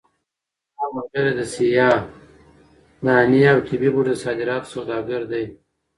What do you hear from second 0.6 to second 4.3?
زما ملګری د سیاه دانې او طبي بوټو د